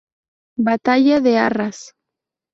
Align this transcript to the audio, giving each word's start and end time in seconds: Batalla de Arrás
Batalla 0.69 1.19
de 1.27 1.37
Arrás 1.43 1.85